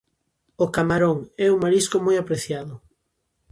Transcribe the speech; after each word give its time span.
O 0.63 0.67
camarón 0.75 1.17
é 1.45 1.47
un 1.53 1.57
marisco 1.63 1.97
moi 2.05 2.15
apreciado. 2.19 2.75